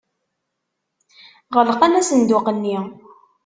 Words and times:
Ɣelqen 1.55 1.97
asenduq-nni. 1.99 2.77